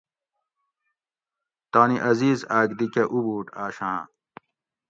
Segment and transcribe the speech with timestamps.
[1.71, 3.99] تانی عزیز اۤک دی کہ اُبُوٹ آشاں